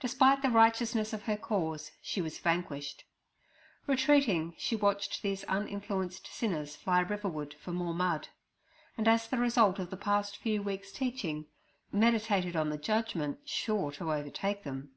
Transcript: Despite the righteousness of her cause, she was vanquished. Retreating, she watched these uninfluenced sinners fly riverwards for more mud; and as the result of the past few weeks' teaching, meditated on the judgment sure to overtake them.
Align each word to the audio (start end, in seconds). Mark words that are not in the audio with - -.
Despite 0.00 0.40
the 0.40 0.48
righteousness 0.48 1.12
of 1.12 1.24
her 1.24 1.36
cause, 1.36 1.90
she 2.00 2.22
was 2.22 2.38
vanquished. 2.38 3.04
Retreating, 3.86 4.54
she 4.56 4.74
watched 4.74 5.20
these 5.20 5.44
uninfluenced 5.44 6.26
sinners 6.28 6.76
fly 6.76 7.02
riverwards 7.04 7.54
for 7.56 7.70
more 7.70 7.92
mud; 7.92 8.28
and 8.96 9.06
as 9.06 9.28
the 9.28 9.36
result 9.36 9.78
of 9.78 9.90
the 9.90 9.98
past 9.98 10.38
few 10.38 10.62
weeks' 10.62 10.92
teaching, 10.92 11.44
meditated 11.92 12.56
on 12.56 12.70
the 12.70 12.78
judgment 12.78 13.38
sure 13.46 13.92
to 13.92 14.10
overtake 14.14 14.62
them. 14.64 14.92